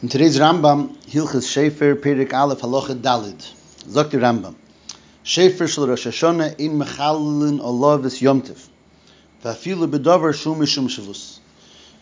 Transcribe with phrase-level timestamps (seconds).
[0.00, 3.44] In today's Rambam, Hilchas Shefer, Perik Aleph, Halacha Dalid.
[3.84, 4.54] Sagt der Rambam.
[5.24, 8.68] Shefer shel Rosh Hashanah in mechalin olav es yomtiv.
[9.42, 11.40] Vafilu bedover shum mishum shavus.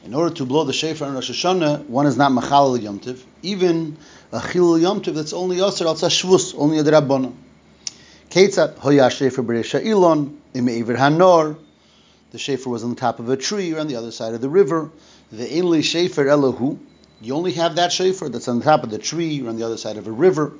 [0.05, 3.23] In order to blow the Shefer on Rosh Hashanah, one is not mechalil yomtiv.
[3.41, 3.97] Even
[4.31, 7.33] a chilul yomtiv that's only yosser al shvus, only a drabbana.
[8.29, 11.57] Ketzat hoya Shefer b'resha ilon, im eiver hanor.
[12.33, 14.43] The Shefer was on the top of a tree or on the other side of
[14.43, 14.91] the river.
[15.33, 16.79] The inli Shefer elohu.
[17.21, 19.65] You only have that shofar that's on the top of the tree or on the
[19.65, 20.53] other side of a river.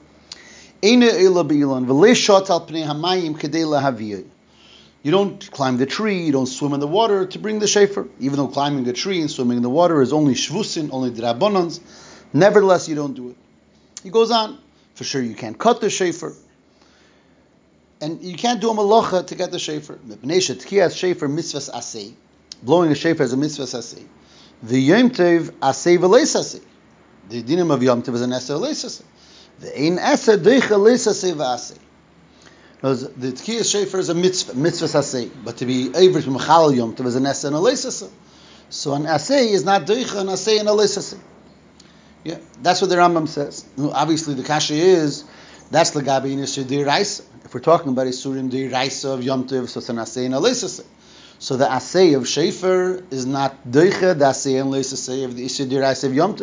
[0.83, 1.11] You
[5.13, 8.39] don't climb the tree, you don't swim in the water to bring the shofar, even
[8.39, 11.81] though climbing the tree and swimming in the water is only shvusin, only drabonans.
[12.33, 13.37] Nevertheless, you don't do it.
[14.03, 14.59] He goes on.
[14.95, 16.33] For sure, you can't cut the shofar.
[18.01, 19.99] And you can't do a malacha to get the shofar.
[22.63, 24.05] Blowing a shofar is a mitzvah asay.
[24.63, 26.63] The Yom asay v'leisasay.
[27.29, 29.03] The dinim of Yom Tov is an asa v'leisasay.
[29.61, 31.79] The ein asa deicha leisasay v'asay.
[32.81, 37.07] The Tkiyas Shefer is a mitzvah, mitzvah asay, but to be able to Yom Tov
[37.07, 38.11] is an asa and a leisasay.
[38.71, 41.19] So an asay is not deicha, an asay and a leisasay.
[42.25, 43.65] Yeah, that's what the Rambam says.
[43.79, 45.25] Obviously, the kasha is
[45.71, 47.23] that's the gabi in Yisur Raisa.
[47.45, 50.35] If we're talking about Yisurim Dir Raisa of Yom Tov, so it's an asay and
[50.35, 50.85] a leisasay.
[51.39, 55.45] So the asay of Shefer is not doicha, the asay and leis asay of the
[55.45, 56.35] Isha Dirais of Yom.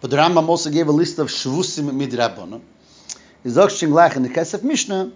[0.00, 2.60] But the Rambam also gave a list of shvusim midrabbanon.
[3.44, 5.12] Izok shinglach in the Kesef Mishnah,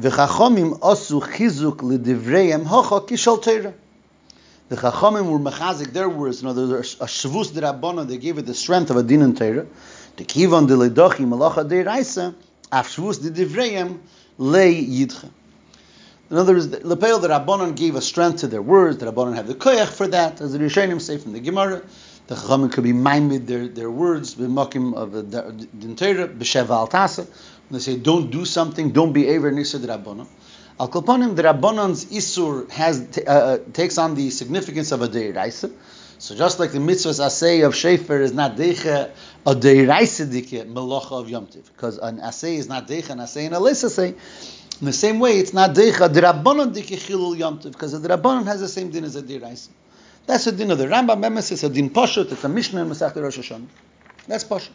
[0.00, 3.72] v'chachomim osu chizuk l'divreim hocha kishal teira.
[4.68, 8.46] The chachomim were mechazik their words, in other words, a shvus drabbana, they gave it
[8.46, 9.68] the strength of a din and teira.
[10.16, 12.34] The kivon de ledochi malacha deiraisa,
[12.72, 14.00] af shvus de divreim
[14.38, 15.30] le yidcha.
[16.30, 18.98] In other words, the Rabbanon gave a strength to their words.
[18.98, 21.82] The Rabbanon have the koyach for that, as the Rishonim say from the Gemara.
[22.28, 25.22] The Chachamim could be maimed their, their words, b'makim of the
[25.76, 27.26] Dintera, b'sheva al
[27.72, 30.26] they say, don't do something, don't be aver nisa the Rabbanon.
[30.78, 35.72] Al kolponim, the Rabbanon's isur has, t- uh, takes on the significance of a deiraisa.
[36.18, 39.10] So just like the mitzvahs asay of shefer is not deicha,
[39.46, 41.66] a deiraisa dike melacha of yomtiv.
[41.72, 44.16] Because an asay is not deicha, an asay and a lis asay.
[44.80, 48.68] In the same way, it's not deicha drabanon dikichilul yomtiv because the drabanon has the
[48.68, 49.68] same din as a diraisa.
[50.26, 51.50] That's the din of the Rambam Memes.
[51.50, 52.32] It's a din pashut.
[52.32, 53.66] It's a mishnah in Masechet Rosh Hashanah.
[54.26, 54.70] That's pashut.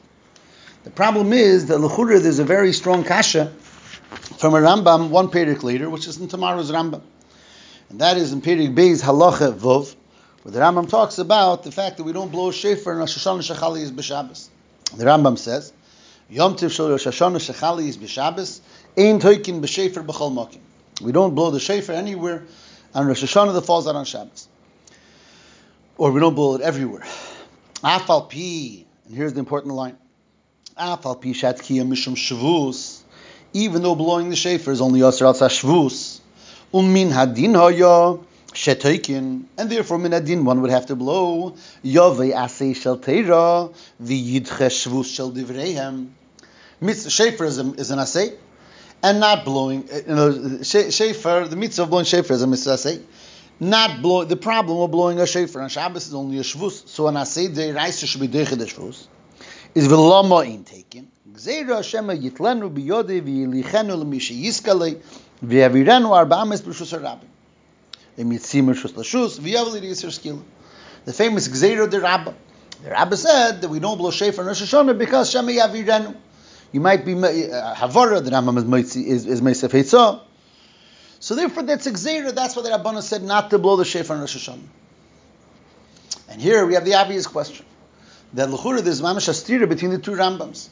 [0.83, 3.47] The problem is that lechura there's a very strong kasha
[4.37, 7.01] from a Rambam one period later, which is in tomorrow's Rambam,
[7.89, 9.95] and that is in period Beis Halacha Vov,
[10.43, 13.17] where the Rambam talks about the fact that we don't blow a shofar in Rosh
[13.17, 14.49] Hashanah Shechali is b'Shabbos.
[14.95, 15.73] The Rambam says,
[16.29, 18.59] Yom Tiv Shel Rosh Hashanah Shechali is b'Shabbos.
[18.97, 20.59] Ein toikin b'shefer b'chol mokim.
[21.01, 22.45] We don't blow the shefer anywhere
[22.93, 24.47] on Rosh Hashanah that falls out on Shabbos.
[25.97, 27.03] Or we don't blow it everywhere.
[27.83, 29.97] Afal pi, and here's the important line.
[30.77, 33.01] Afal pi shatkiya mishum shavus,
[33.51, 36.21] even though blowing the shefer is only yasser al shvus,
[36.73, 38.17] umin hadin haya
[38.53, 44.69] shetoikin, and therefore min hadin one would have to blow yovei asay shel teira v'yidche
[44.69, 46.07] shvus shel divreihem.
[46.81, 48.35] Shefer is, an asay,
[49.03, 49.87] and not blowing.
[49.91, 53.01] Uh, you know, shofar, the mitzvah of blowing shofar is a mitzvah say.
[53.59, 54.27] Not blowing.
[54.27, 56.87] The problem of blowing a shofar on Shabbos is only a shvus.
[56.87, 59.07] So when I say the raisa should be deicha the shvus.
[59.73, 61.11] Is v'lama in taken.
[61.31, 65.01] Gzeira Hashem yitlenu biyode v'yilichenu l'misha yiskalei
[65.43, 67.27] v'yavirenu arba'ames b'shus harabim.
[68.17, 70.41] Emitzim b'shus l'shus v'yavli yisir skila.
[71.05, 72.33] The famous Gzeira de Rabba.
[72.83, 76.15] The Rabba said that we don't blow shofar on Rosh Hashanah because Shem yavirenu.
[76.75, 80.19] You might be uh, Havara, the Rambam is is, is Meisef Heitzah.
[81.21, 82.35] So therefore, that's Xera.
[82.35, 84.59] That's what the Rabbana said not to blow the shofar on Rosh Hashanah.
[86.27, 87.65] And here we have the obvious question
[88.33, 90.67] that Lechura there's mamash astira between the two Rambams.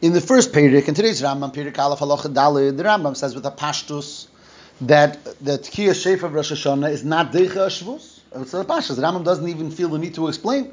[0.00, 3.44] In the first Perik, in today's Rambam, Perik Aleph Halacha Dalid, the Rambam says with
[3.44, 4.28] a pashtus
[4.82, 8.20] that that Kiyah Shofar of Rosh Hashanah is not Deicha Shvus.
[8.36, 8.94] It's a pashtus.
[8.94, 10.72] The Rambam doesn't even feel the need to explain.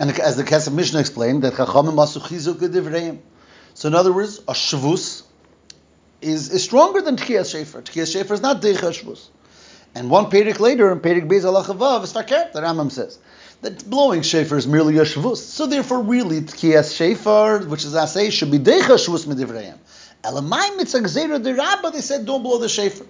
[0.00, 3.20] And as the Kesef Mishnah explained, that Chachamim Masu Chizuk.
[3.76, 5.22] So in other words, a shvus
[6.22, 7.82] is, is stronger than Tkiyas Shefer.
[7.82, 9.28] Tkiyas Shefer is not Deicha Shvus.
[9.94, 13.18] And one Perik later, in Perik Beis Alachavav, is Fakir, the Rambam says,
[13.60, 15.36] that blowing Shefer is merely a Shvus.
[15.36, 19.76] So therefore, really, Tkiyas Shefer, which is Asay, should be Deicha Shvus Medivrayim.
[20.24, 23.06] Elamai Mitzah Gzeira de Rabba, they said, don't blow the Shefer.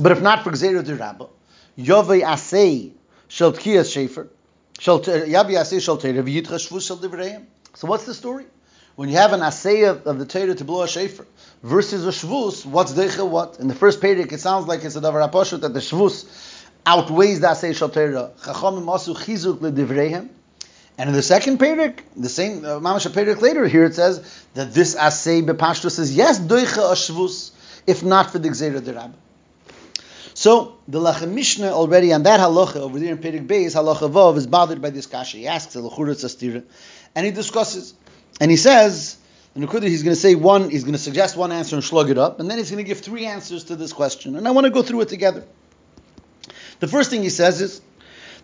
[0.00, 1.28] But if not for Gzeira de Rabba,
[1.78, 2.90] Yovei Asay,
[3.28, 4.26] Shel Tkiyas Shefer,
[4.80, 7.46] Yavi Asay Shel Teira, V'yitcha Shvus Shel Divrayim.
[7.74, 8.46] So what's the story?
[8.98, 11.24] When you have an asay of, of the Torah to blow a shofar
[11.62, 13.60] versus a shvus, what's deicha what?
[13.60, 16.26] In the first period, it sounds like it's a davar aposhut that the shvus
[16.84, 18.32] outweighs the asay shel Torah.
[18.42, 20.28] Chachamim asu chizuk ledivreihem,
[20.98, 24.74] And in the second Perik, the same uh, Mamash Perik later, here it says that
[24.74, 27.52] this Asay Bepashto says, yes, Doicha Ashvus,
[27.86, 29.14] if not for the Gzeira de Rabba.
[30.34, 34.36] So the Lechem Mishnah already on that halacha over there in Perik Beis, halacha Vav,
[34.36, 35.36] is bothered by this kasha.
[35.36, 36.64] He asks a Lachura
[37.14, 37.94] and he discusses,
[38.40, 39.16] and he says,
[39.54, 42.10] in Nukuda, he's going to say one, he's going to suggest one answer and slug
[42.10, 44.36] it up, and then he's going to give three answers to this question.
[44.36, 45.44] And I want to go through it together.
[46.80, 47.80] The first thing he says is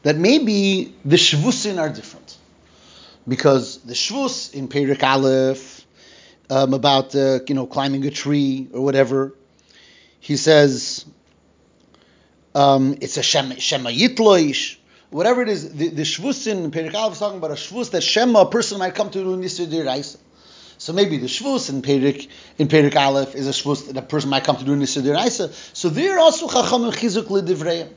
[0.03, 2.37] that maybe the shvusin are different.
[3.27, 5.87] Because the shvus in Perik Aleph,
[6.51, 9.35] um, about uh, you know climbing a tree or whatever,
[10.21, 11.07] he says
[12.55, 14.77] um, it's a shema, shema yitloish,
[15.15, 15.73] whatever it is.
[15.73, 18.81] The, the shvus in Perik Aleph is talking about a shvus that shema a person
[18.81, 20.19] might come to do nisir diraisa.
[20.77, 22.29] So maybe the shvus in Perik
[22.59, 25.53] in Perik Aleph is a shvus that a person might come to do nisir diraisa.
[25.73, 27.91] So there also chacham and chizuk lidivreim.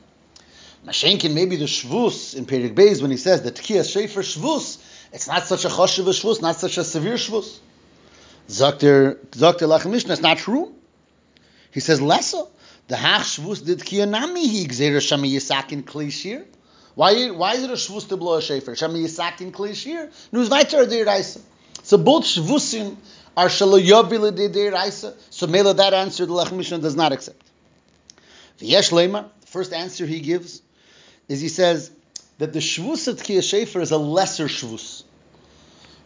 [0.86, 4.80] Mashenkin, maybe the shvus in Perik Beis when he says that tkiyas shefer shvus,
[5.12, 7.58] it's not such a choshev shvus, not such a severe shvus.
[8.48, 10.72] Zakter Zakter Lechem Mishnah, it's not true.
[11.72, 12.42] He says lesser.
[12.86, 16.44] The hach shvus did kiyanami he gzeira shami yisakin klishir.
[16.98, 18.70] Why, why is it a shvus to blow a shefer?
[18.70, 20.10] Shami yisakin klishir.
[20.32, 21.22] Nus weiter der.
[21.84, 22.96] So both shvusim
[23.36, 25.12] are shaloyavile de der.
[25.30, 27.40] So mela that answer the Lechem Mishnah does not accept.
[28.58, 30.60] V'yesh leimar, the first answer he gives
[31.28, 31.92] is he says
[32.38, 35.04] that the shvus of Tkiyah Shefer is a lesser shvus.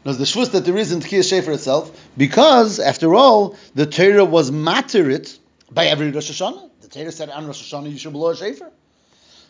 [0.05, 4.27] Now, the shvus that there is in Tkiyah Shefer itself, because, after all, the Torah
[4.27, 5.39] was materit
[5.71, 6.69] by every Rosh Hashanah.
[6.83, 8.71] The Torah said on Rosh Hashanah you should blow a Shefer.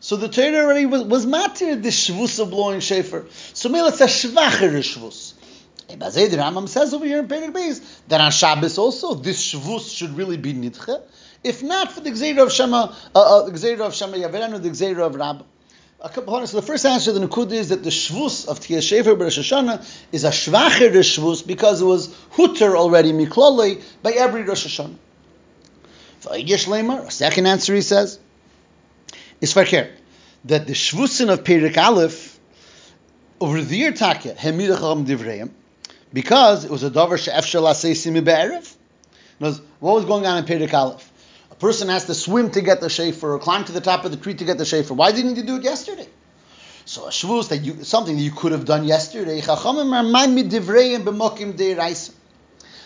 [0.02, 3.24] So the Torah already was, was the shvus of blowing Shefer.
[3.56, 5.34] So maybe it's a shvacher shvus.
[5.90, 9.96] Bazay the Rambam says over here in Perek Beis that on Shabbos also this shvus
[9.96, 11.02] should really be nidche,
[11.44, 14.58] if not for the Gzeira of Shema, uh, uh, the Gzeira of Shema Yaveran or
[14.58, 15.44] the Gzeira of Rabbah
[16.00, 18.58] a couple of, So the first answer to the Nakud is that the Shvus of
[18.58, 24.10] Tkiyah Shefer Rosh Hashanah is a Shvacher Shvus because it was Hutter already Miklole by
[24.10, 24.96] every Rosh Hashanah.
[26.24, 28.18] A second answer he says,
[29.42, 29.90] is Farker,
[30.46, 32.38] that the Shvusin of Perik Aleph
[33.40, 35.50] over the year Takya, Hemidacham Divreim,
[36.12, 38.74] because it was a Dover She'ef Shel Asei Simi Be'erev.
[39.38, 41.10] What was going on in Perik Aleph?
[41.50, 44.12] A person has to swim to get the shafer or climb to the top of
[44.12, 44.94] the tree to get the shafer.
[44.94, 46.06] Why didn't you do it yesterday?
[46.84, 49.40] So a shvus that you something that you could have done yesterday.
[49.40, 51.56] Chachamim are man midivreim b'mokim.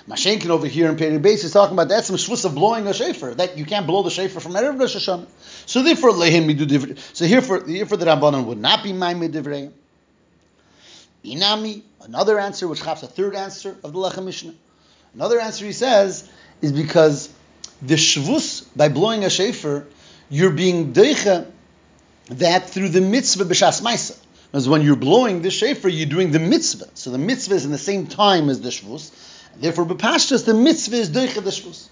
[0.09, 2.95] Mashenkin over here in Peri Base is talking about that's some shvus of blowing a
[2.95, 5.27] shafer that you can't blow the shafer from erev Rosh Hashanah.
[5.67, 6.99] So therefore lehim midu divrei.
[7.13, 9.73] So here for here for the Rabbanon would not be my midivreim.
[11.25, 14.55] Inami, another answer which has a third answer of the Lechem Mishnah.
[15.15, 16.31] Another answer he says
[16.63, 17.29] is because
[17.83, 19.87] the shvus by blowing a shofar,
[20.31, 21.51] you're being deicha
[22.27, 24.17] that through the mitzvah b'shas ma'isa.
[24.53, 26.89] Because when you're blowing the shofar, you're doing the mitzvah.
[26.95, 29.11] So the mitzvah is in the same time as the shvus.
[29.59, 31.89] Therefore, b'pashtas, the mitzvah is deicha the shvus.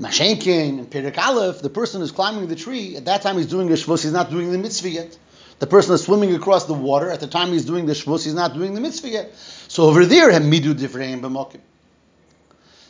[0.00, 3.68] Mashenkin and Perik Aleph, the person who's climbing the tree, at that time he's doing
[3.68, 5.18] the shvus, he's not doing the mitzvah yet.
[5.58, 8.34] The person is swimming across the water, at the time he's doing the shvus, he's
[8.34, 9.34] not doing the mitzvah yet.
[9.68, 11.60] So over there, have midu different b'mokim.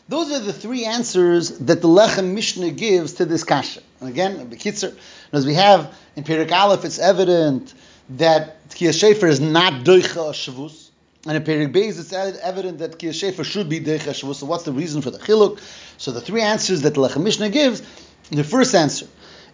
[0.09, 3.83] Those are the three answers that the Lechem Mishnah gives to this kasha.
[4.01, 4.97] And again, Bekitzer,
[5.33, 7.75] as we have in Perik Aleph, it's evident
[8.11, 10.88] that Tkiyah Shefer is not Doicha Shavus.
[11.29, 14.37] And in Perik Beis, it's evident that Tkiyah Shefer should be Shavus.
[14.37, 15.61] So what's the reason for the Chiluk?
[15.99, 17.83] So the three answers that the Lechem Mishnah gives,
[18.31, 19.07] the first answer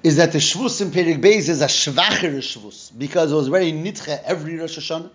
[0.05, 3.73] is that the Shavus in Perik Beis is a Shvacher Shavus, because it was very
[3.73, 5.11] Nitche every Rosh Hashanah.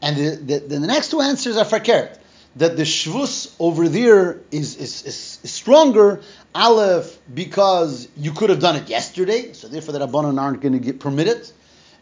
[0.00, 2.16] And the, the, the next two answers are Fakert
[2.56, 6.22] that the shvus over there is, is, is, is, stronger.
[6.54, 10.78] Aleph, because you could have done it yesterday, so therefore the Rabbanon aren't going to
[10.78, 11.46] get permitted.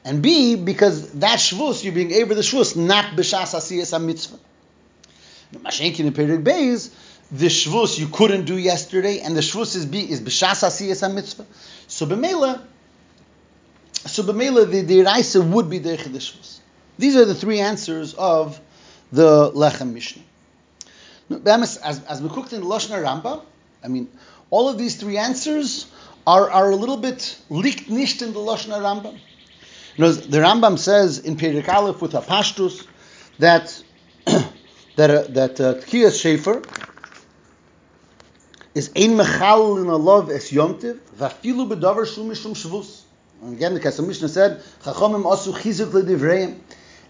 [0.04, 4.38] And B, because that shvus, you're being able the shvus, not b'shas asiyas mitzvah.
[5.54, 6.90] Mashenkin in Perik Beis,
[7.32, 11.46] the shvus you couldn't do yesterday, and the shvus is, B, is b'shas asiyas mitzvah.
[11.88, 12.60] So b'mela,
[13.94, 16.58] so b'mela, the, the Raisa would be the shvus.
[16.98, 18.60] These are the three answers of
[19.10, 20.22] the Lechem Mishnah.
[21.46, 23.42] As, as we cooked in the Lashon Rambam,
[23.82, 24.08] I mean,
[24.50, 25.86] all of these three answers
[26.26, 29.18] are, are a little bit leaked nicht in the Lashon Rambam.
[29.96, 32.84] You know, the Rambam says in Perik Aleph with Apashtus
[33.38, 33.80] that
[34.24, 36.64] that uh, that uh, Tkiyas Shefer
[38.74, 43.02] is ein mechal in a love es yomtiv vafilu bedavar shum mishum shvus.
[43.40, 46.58] And again, the Kesef Mishnah said, Chachamim asu chizuk ledivreim.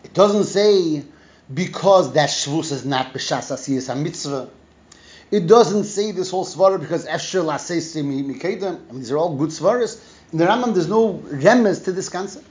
[0.02, 1.04] It doesn't say
[1.52, 4.50] because that shvus is not b'shas asiyas a mitzvah.
[5.30, 8.78] It doesn't say this whole svara because efshel asesim mikedem.
[8.90, 10.02] I mean, these are all good svaras.
[10.32, 12.46] In the Rambam, there's no remes to this concept.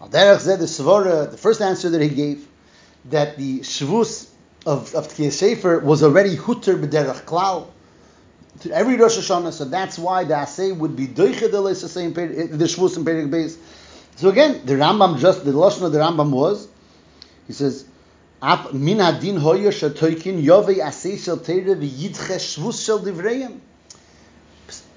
[0.00, 2.46] Al derech the svara, uh, the first answer that he gave,
[3.06, 4.28] that the shvus
[4.66, 7.68] of of Tkiyah Sefer was already hutter b'derech klal
[8.60, 12.64] to every Rosh Hashanah, so that's why the Asay would be doiche the eh, the
[12.64, 13.56] shvus in Perik Beis.
[14.16, 16.68] So again, the Rambam just the lashon of the Rambam was,
[17.46, 17.84] he says,
[18.72, 23.58] min adin hoyer shatoikin yovei asay shel teire v'yidche shvus shel divreim.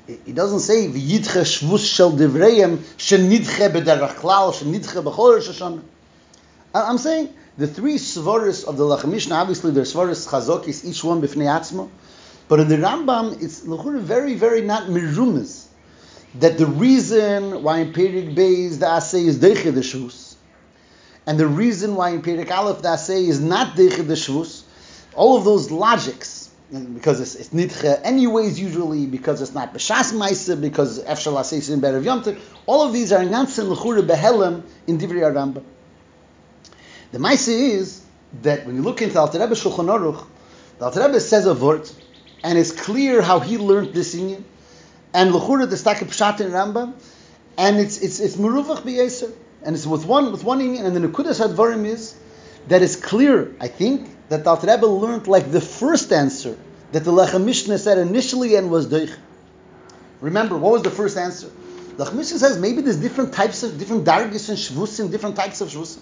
[0.08, 5.82] He doesn't say v'yidche shvus shel divreim shenidche b'derach klal shenidche b'chol Rosh
[6.74, 11.22] I'm saying the three svaris of the Lechem Mishnah, obviously they're svaris chazokis, each one
[11.22, 11.90] b'fnei atzmo.
[12.48, 15.66] But in the Rambam, it's very, very not mirumas
[16.36, 20.36] that the reason why in Perik Beis the Asay is Deiche the Shvus,
[21.26, 24.64] and the reason why in Perik Aleph the Asay is not Deiche the Shvus,
[25.16, 26.37] all of those logics,
[26.72, 31.80] because it's, it's anyways usually, because it's not B'Shas Maisa, because Efshal Asay is in
[31.80, 35.64] Berev Yom all of these are Gansen L'chura Behelem in Divrei Rambam.
[37.12, 38.04] The Maisa is
[38.42, 40.26] that when you look into Alter Rebbe Shulchan Aruch,
[40.78, 41.90] the Alter Rebbe says a word,
[42.44, 44.44] and it's clear how he learned this union
[45.14, 46.94] and lechura the stak pshat in Rambam,
[47.58, 49.32] and it's it's it's meruvach b'yeser,
[49.64, 52.14] and it's with one with one inyan, and the nekudas hadvarim is
[52.68, 53.56] that is clear.
[53.62, 56.58] I think that the Alter Rebbe learned like the first answer
[56.92, 59.16] that the Lechem Mishnah said initially and was doich.
[60.22, 61.50] Remember, what was the first answer?
[61.98, 65.62] The Lechem Mishnah says maybe there's different types of different dargis and shvusim, different types
[65.62, 66.00] of shvusim.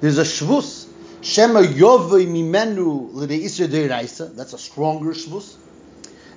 [0.00, 0.88] There's a shvus
[1.22, 4.34] shema yovei mimenu deiraisa.
[4.36, 5.56] That's a stronger shvus.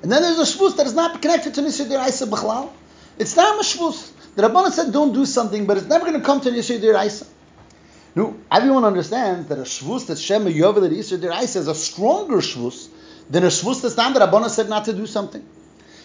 [0.01, 2.69] And then there's a shvus that is not connected to Nisir Diraisa B'chlal.
[3.17, 4.12] It's not a shvus.
[4.36, 7.27] The Rabbanah said don't do something, but it's never going to come to Nisir Diraisa.
[8.17, 12.88] No, everyone understands that a shvus that Shema Yovel Nisir Diraisa is a stronger shvus
[13.29, 15.47] than a shvus that's not that Rabbanah said not to do something.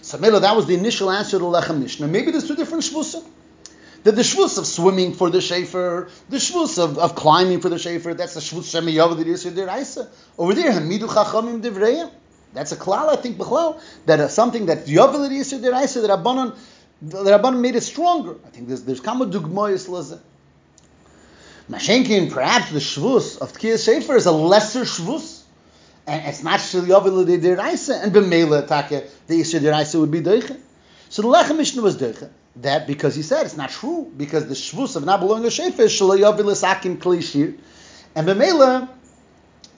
[0.02, 2.06] So Mela, that was the initial answer to Lechem Mishnah.
[2.06, 3.24] Maybe there's two different shvusim.
[4.04, 7.78] That the shvus of swimming for the shafer, the shvus of, of climbing for the
[7.78, 10.06] shafer, that's the shvus Shema Yovel Nisir Diraisa.
[10.36, 12.10] Over there, Hamidu Chachamim Divreyim.
[12.52, 16.54] That's a klal, I think, b'chlal, that is something that yovel yisur deraisa, that Rabbanon,
[17.00, 18.36] the Rabbanon made it stronger.
[18.46, 20.20] I think there's there's kama dugmoyis laze.
[21.70, 25.42] Mashenkin, perhaps the shvus of Tkiyah Sefer is a lesser shvus,
[26.06, 30.58] and it's not shel yovel deraisa, and b'meila take the yisur deraisa would be deiche.
[31.08, 32.28] So the Lechem Mishnah was deiche.
[32.56, 35.80] That because he said it's not true because the shvus of not belonging to Shefer
[35.80, 37.56] is shel yovel sakim klishir,
[38.14, 38.88] and b'meila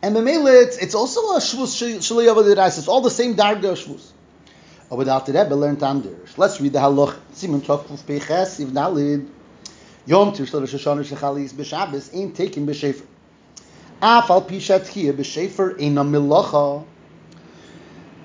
[0.04, 4.10] and Memele, it's, it's also a Shvus Shalei Avodah It's all the same Darga Shvus.
[4.90, 5.80] Aber der Alte Rebbe learned.
[6.36, 7.16] Let's read the Halach.
[7.32, 9.26] Simon Tov Kuf Peches, Iv Nalid.
[10.06, 13.06] Yom Shal Rosh Hashanah Shechalis B'Shabbos ain't taken B'Shefer.
[14.02, 16.84] Af al Pishat Chia B'Shefer ain't a Milocha.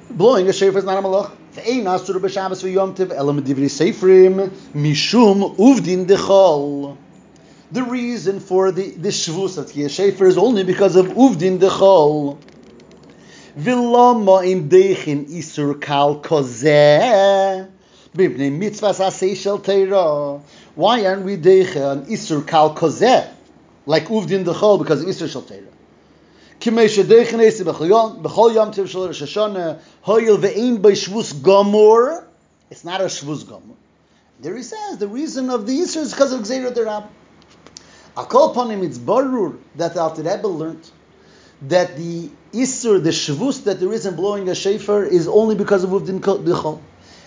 [0.09, 1.31] Blowing a Shefer is not a Milocha.
[1.53, 6.97] Ve'ein Asur B'Shabbos V'Yom Tiv Elam Divri Seferim Mishum Uvdin Dechol.
[7.71, 12.39] The reason for the, the Shvus of Tkiyah is only because of Uvdin Dechol.
[13.57, 17.69] V'lama in Dechin Isur Kal Kozeh.
[19.61, 20.41] Teira.
[20.75, 23.31] Why aren't we deicha on isur kal kozeh
[23.85, 25.67] like uvdin dechol because of isur shel teira?
[26.59, 32.25] Kimei shedeichen esi b'chol yom tiv shel Rosh Hashanah hoyel ve'ein by gomor.
[32.69, 33.75] It's not a shvus gomor.
[34.39, 37.07] There he says the reason of the isur is because of gzeirah derab.
[38.15, 40.89] Akol upon him, it's barur that the Alter Rebbe learned
[41.63, 45.83] that the isur, the shvus that there is in blowing a shofar is only because
[45.83, 46.81] of uvdin dichol.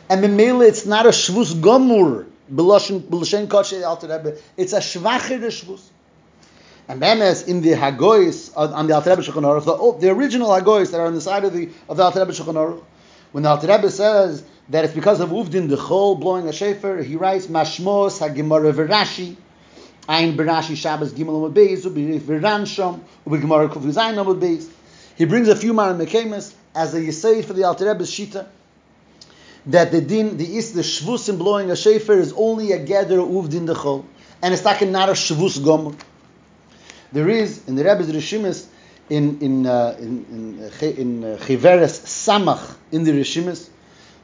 [0.09, 4.37] And memele, it's not a shvus gomur, b'lashen koshe Alter Rebbe.
[4.57, 5.81] It's a shvacher shvus.
[6.89, 10.11] And then as in the Hagois on the Alter Rebbe Shulchan Aruch, the, oh, the
[10.11, 12.83] original Hagois that are on the side of the of the Alter Rebbe Shulchan Aruch,
[13.31, 17.17] when the Alter Rebbe says that it's because of uvdin dichol blowing a shofar, he
[17.17, 19.37] writes mashmos hagimara v'rashi
[20.09, 24.69] Ein Berashi Shabbos Gimel Amud Beis, Ubi Viranshom, Ubi Gemara Kuf Zayin Amud Beis.
[25.17, 28.47] He brings a few Maran Mekemes as a Yisayid for the Alter Rebbe's Shita,
[29.67, 33.19] that the din, the is, the shvus in blowing a shefer is only a gather
[33.19, 34.05] uvdin dechol,
[34.43, 35.97] and it's not a shvus gom.
[37.13, 38.67] There is in the Rebbe's Rishimis
[39.11, 43.69] in in uh, in in, uh, in uh, Chiveres Samach in the Rishimis,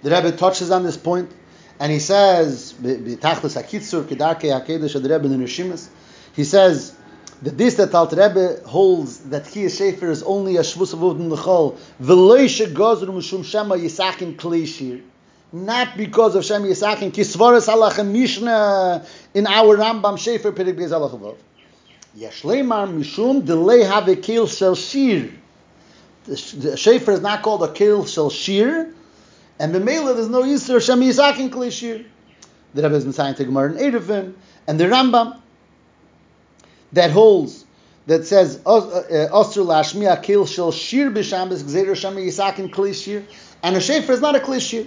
[0.03, 1.31] the Rebbe touches on this point
[1.81, 5.89] and he says, "B'tachlis hakitzur kedarkei hakedesh adrebe nenishimis."
[6.35, 6.95] He says
[7.43, 11.31] that this that Alter Rebbe holds that Kiyah Shefer is only a shvus of Udin
[11.31, 15.03] L'chol, v'loishe gozru mishum shema yisakim kleishir.
[15.53, 21.37] Not because of Shem Yisakim, kisvaris halachem Mishnah in our Rambam Shefer Perik Beis Halachavov.
[22.17, 25.31] Yeshleimar mishum delay have kil shel shir.
[26.25, 28.93] The Shefer is not called a kil shel shir,
[29.59, 32.05] and B'meila, there's no Yisr Shem Yisakin Klishir.
[32.75, 34.35] The Rebbe been saying to Gemara in Erevin,
[34.67, 35.41] and the Rambam.
[36.93, 37.65] that holds
[38.07, 39.01] that says uh, uh,
[39.31, 43.25] Osir Lashmiya Kil Shel Shir B'Shambis Gzeir Shema Yisakin Kli Shir,
[43.63, 44.87] and a shefer is not a Kli Shir.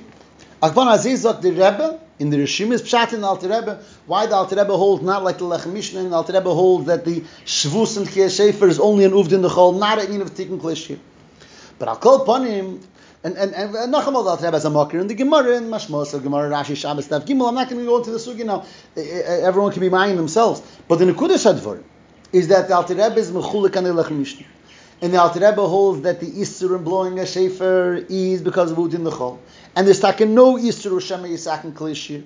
[0.61, 3.83] Akban Azizot the Rebbe in the Rishim is Pshat in the Alter Rebbe.
[4.05, 6.85] Why the Alter Rebbe holds not like the Lechem Mishnah, and the Alter Rebbe holds
[6.85, 10.07] that the Shvus and Chiyah Shefer is only an Uvd in the Chol, not a
[10.11, 10.99] in of Tikkun Klishir.
[11.79, 12.79] But I'll call upon him
[13.23, 16.51] and and and Nachamol Alter Rebbe as a mocker in the Gemara and Mashmos, Gemara
[16.51, 17.49] Rashi Shabbos Stav Gimel.
[17.49, 18.63] I'm not going to go into the sugi now.
[18.95, 20.61] Everyone can be minding themselves.
[20.87, 21.81] But the Nekudah Shadvar
[22.31, 24.45] is that the Alter Rebbe is mechulik on the Lechem Mishnah.
[25.03, 28.77] And the Alter Rebbe holds that the Isser in blowing a Shefer is because of
[28.77, 29.39] Udin the Chol.
[29.75, 32.23] And there's taken no of Shema Yisak and Klishir.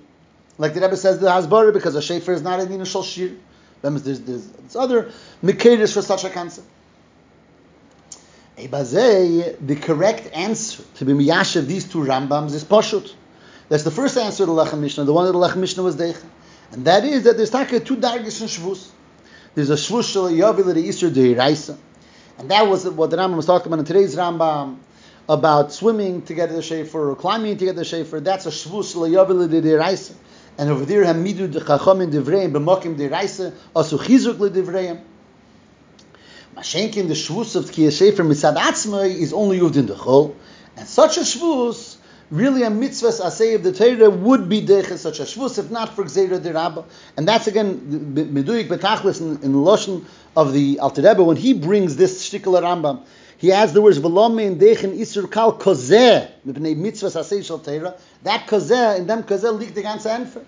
[0.58, 3.36] Like the Rebbe says, the Hasbara, because a Shefer is not a Dina Shal Shir.
[3.82, 5.12] There's, there's, there's other
[5.44, 6.68] Mekadis for such a concept.
[8.56, 13.14] The correct answer to be Miyashav these two Rambams is Pashut.
[13.68, 15.96] That's the first answer to the Lechem Mishnah, the one that the Lechem Mishnah was
[15.96, 16.24] Deicha.
[16.72, 18.90] And that is that there's taka two dargis in Shavuos.
[19.56, 21.78] There's a Shavuos Shal Yavil Easter Deiraisa.
[22.38, 24.78] And that was what the Rambam was talking about in today's Rambam
[25.28, 28.24] about swimming to get the Shefer or climbing to get the Shefer.
[28.24, 30.16] That's a Shavuos Shal Yavil the
[30.58, 35.02] And over there, Hamidu de Chacham Devreim, B'mokim Deiraisa, Asu Chizuk Le Devreim.
[36.56, 40.36] Mashenkin, the shvus of Tkiyah Shefer Mitzad Atzmai is only used in the Chol.
[40.78, 41.98] And such a shvus,
[42.30, 45.96] really a mitzvah asay of the Torah would be deches such a shvus, if not
[45.96, 46.86] for Gzeira de Rabba.
[47.18, 50.06] And that's again, Meduyik Betachlis in, in the Lashon
[50.38, 53.06] of the Alter Rebbe, when he brings this shtikal Rambam,
[53.38, 57.96] he adds the words V'lom in dechen isur kal kozeh mipnei mitzvah asay shal Torah.
[58.24, 60.44] That kozeh, in them kozeh liegt the ganze Enfer.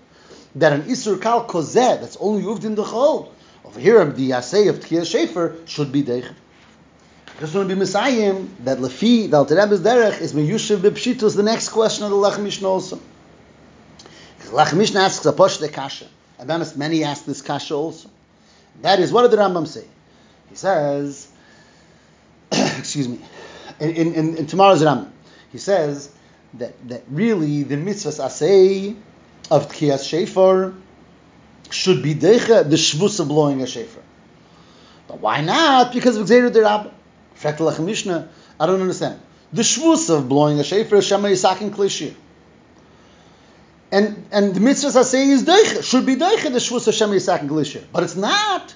[0.54, 3.28] That an isur kal kozeh, that's only used in the Chol.
[3.64, 6.32] Over here, the Yasei of Tkiyah Shefer should be Deich.
[7.38, 11.68] Just want to be Messiah that Lefi, the Alter Derech, is Meyushiv B'Pshitus, the next
[11.68, 12.98] question of the Lech Mishnah also.
[14.50, 16.06] Lech Mishnah asks a Posh de Kasha.
[16.38, 18.08] And many ask this Kasha also.
[18.82, 19.84] That is, what did the Rambam say?
[20.48, 21.27] He says,
[22.80, 23.18] excuse me,
[23.80, 25.12] in, in, in tomorrow's Ram,
[25.50, 26.10] he says
[26.54, 28.96] that, that really the mitzvahs asay
[29.50, 30.74] of Tkiyas Shefer
[31.70, 34.02] should be decha the shvus of blowing a shefer.
[35.06, 35.92] But why not?
[35.92, 36.92] Because of Gzeir de Rabba.
[37.82, 39.20] Mishnah, I don't understand.
[39.52, 42.14] The shvus of blowing a shefer is Shema Yisakin Klishir.
[43.90, 47.14] And and the mitzvah I say is deicha, should be deicha the shvus of Shema
[47.14, 47.84] Yisakin Klishir.
[47.92, 48.74] But it's not.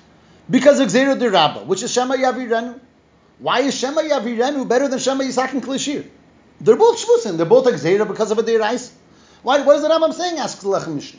[0.49, 2.81] Because of Gzeir de Rabba, which is Shema Yavirenu.
[3.42, 6.07] Why is Shema Yavirenu better than Shema Yisakin Klishir?
[6.61, 7.37] They're both shvusim.
[7.37, 8.92] They're both Gzeira because of a deirais.
[9.42, 9.62] Why?
[9.62, 10.38] What is the Rambam saying?
[10.38, 11.18] Asks the Lechem Mishnah.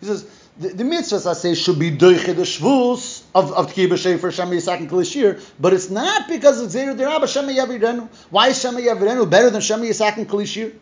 [0.00, 0.28] He says
[0.58, 4.50] the, the mitzvahs I say should be doiche the shvus of of tkibah shefer shema
[4.50, 8.08] yisak and klishir, but it's not because of zeir derabah shema yavirenu.
[8.30, 10.74] Why is shema yavirenu better than shema yisak and klishir?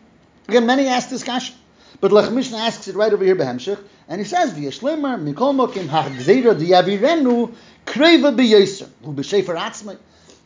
[0.47, 1.55] Again, many ask this question,
[2.01, 5.87] but Lech Mishnah asks it right over here behemshich, and he says v'yeshlemer mikol mokim
[5.87, 7.53] ha'gzeira diyavirenu
[7.85, 9.99] kreva b'yeser hu b'shefer atzmai.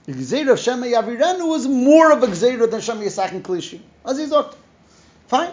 [0.06, 3.80] The gzeira of shema yavirenu was more of a gzeira than shema yisak and klishir.
[4.06, 4.34] As he's
[5.28, 5.52] Fine.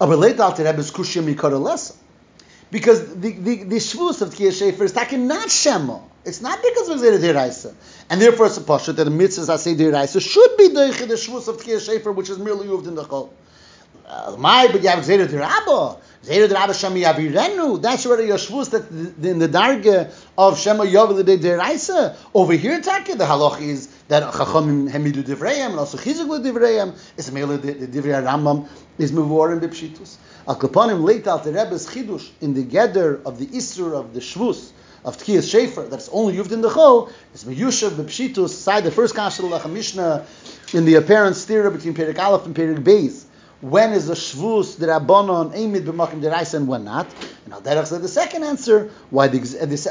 [0.00, 1.94] Aber later Alter Rebbe's kushya mikara lesa
[2.72, 6.00] because the the, the shvus of Tkiyah Shefer is taking not Shema.
[6.24, 7.74] It's not because of Zera Diraisa.
[8.10, 11.46] And therefore it's a pasha that the mitzvahs I say Diraisa should be the, shvus
[11.48, 13.30] of Tkiyah Shefer, which is merely used in the Chol.
[14.06, 15.98] Uh, my, but you have Zera Dirabba.
[16.22, 17.82] Zera Dirabba Shema Yavirenu.
[17.82, 18.86] That's already that
[19.22, 22.16] in the darga of Shema Yavel Diraisa.
[22.32, 26.96] Over here, Taka, the halach is that Chachamim Hemidu Divrayim and also Chizuk Divrayim.
[27.16, 30.16] It's merely the, Divrei Rambam is Muvor and Bipshitus.
[30.46, 34.20] Al Kapanim late out the Rebbe's Chidush in the gather of the Isur of the
[34.20, 34.70] Shvus
[35.04, 39.16] of Tkiyas Shefer that's only used in the Chol is Meyushav Bepshitus side the first
[39.16, 40.24] Kashal Mishnah
[40.72, 43.24] in the apparent stira between Perik Aleph and Perik Beis.
[43.62, 47.06] When is a Shvus the Rabbanon Eimid B'Makim Deraisa and when not?
[47.44, 49.38] And Al Derech said the second answer why the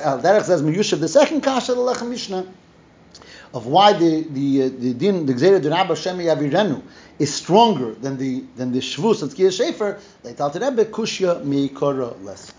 [0.03, 2.45] Al Derech says Meyushav the second Kashal Lach Mishnah
[3.53, 6.81] of why the the uh, the din the Gzeira Dunabba Shemi Yavirenu
[7.17, 11.41] is stronger than the than the Shvus of Tkiyah Shefer, they tell the Rebbe Kushya
[11.41, 12.51] Meikora less.